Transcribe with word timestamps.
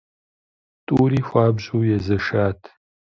ТӀури 0.85 1.21
хуабжьу 1.27 1.79
езэшат. 1.95 2.59